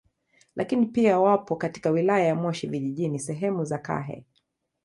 [0.55, 4.25] Lakini pia wapo katika wilaya ya Moshi Vijijini sehemu za Kahe